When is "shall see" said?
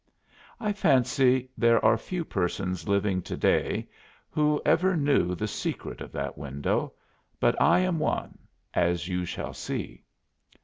9.25-10.03